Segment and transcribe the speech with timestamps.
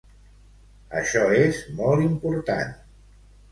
[1.01, 2.75] Això és molt important.